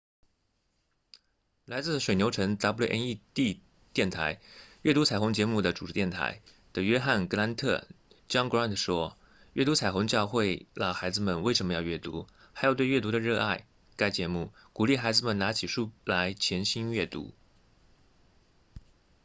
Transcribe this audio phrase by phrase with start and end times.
[1.65, 3.19] 来自水牛城 wned
[3.93, 4.39] 电台
[4.81, 6.41] 阅读彩虹”节目的主电台
[6.73, 7.87] 的约翰·格兰特
[8.27, 9.15] john grant 说：
[9.53, 17.35] 阅读彩虹教会了孩子们为什么要阅读还有对阅读的热爱——该节目鼓励孩子们拿起书来潜心阅读